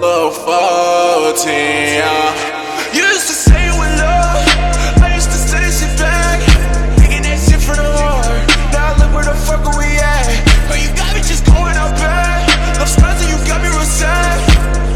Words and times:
Little 0.00 0.30
14, 0.32 1.52
yeah. 1.52 2.32
Used 2.96 3.28
to 3.28 3.36
say 3.36 3.68
we 3.76 3.84
love, 4.00 4.40
I 4.96 5.12
used 5.12 5.28
to 5.28 5.36
say 5.36 5.60
shit 5.68 5.92
back. 6.00 6.40
Taking 6.96 7.20
that 7.28 7.36
shit 7.36 7.60
from 7.60 7.76
the 7.76 7.84
heart. 7.84 8.24
Now 8.72 8.96
look 8.96 9.12
where 9.12 9.28
the 9.28 9.36
fuck 9.44 9.60
are 9.60 9.76
we 9.76 10.00
at. 10.00 10.24
But 10.72 10.80
you 10.80 10.88
got 10.96 11.12
me 11.12 11.20
just 11.20 11.44
going 11.44 11.76
out 11.76 11.92
bad. 12.00 12.48
Love 12.80 12.88
scars 12.88 13.20
and 13.20 13.28
you 13.28 13.36
got 13.44 13.60
me 13.60 13.68
real 13.68 13.84
sad. 13.84 14.40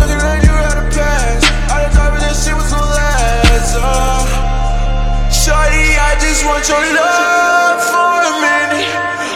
Looking 0.00 0.16
like 0.16 0.40
you're 0.48 0.64
out 0.64 0.80
of 0.80 0.88
pass. 0.88 1.44
I 1.68 1.84
done 1.84 1.92
thought 1.92 2.16
that 2.16 2.32
shit 2.32 2.56
was 2.56 2.72
gonna 2.72 2.88
last. 2.88 3.76
Uh, 3.76 3.84
oh. 3.84 5.28
Shorty, 5.28 5.92
I 5.92 6.16
just 6.24 6.40
want 6.48 6.64
your 6.72 6.80
love 6.96 7.84
for 7.84 8.16
a 8.16 8.32
minute. 8.40 8.88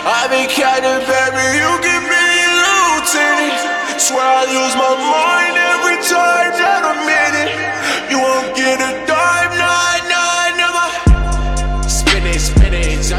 I've 0.08 0.32
been 0.32 0.48
counting, 0.48 1.04
baby, 1.04 1.44
you 1.60 1.68
give 1.84 2.00
me 2.08 2.24
a 2.48 2.60
in 3.12 3.36
it. 3.52 4.00
Swear 4.00 4.24
I 4.24 4.44
lose 4.48 4.74
my 4.74 4.94
mind. 4.96 5.29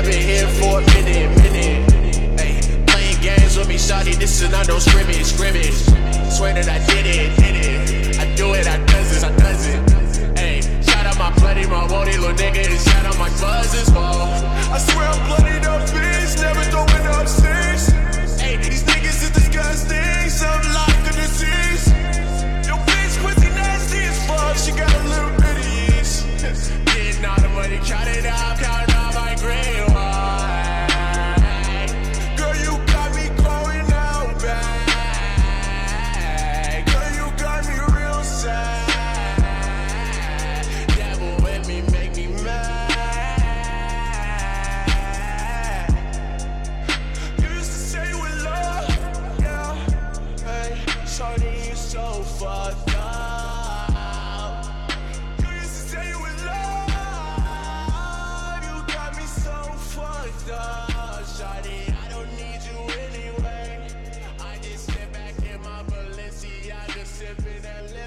Been 0.02 0.20
here 0.20 0.48
for 0.48 0.80
a 0.80 0.86
minute, 0.96 1.30
minute. 1.38 2.40
Hey, 2.40 2.60
playing 2.88 3.22
games 3.22 3.56
with 3.56 3.68
me, 3.68 3.76
shawty. 3.76 4.16
This 4.16 4.42
is 4.42 4.50
not 4.50 4.68
no 4.68 4.80
scrimmage, 4.80 5.24
scrimmage. 5.26 5.76
Swear 6.32 6.56
that 6.56 6.68
I 6.68 6.80
did 6.88 7.06
it, 7.06 7.38
did 7.38 7.56
it. 7.56 8.01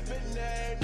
been 0.09 0.35
name. 0.35 0.84